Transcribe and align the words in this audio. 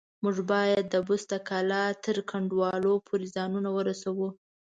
موږ 0.23 0.37
بايد 0.49 0.85
د 0.89 0.95
بست 1.07 1.27
د 1.31 1.35
کلا 1.49 1.83
تر 2.05 2.17
کنډوالو 2.31 2.93
پورې 3.07 3.25
ځانونه 3.35 3.69
ورسوو. 3.77 4.29